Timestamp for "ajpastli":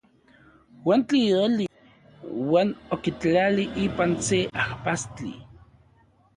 4.67-5.33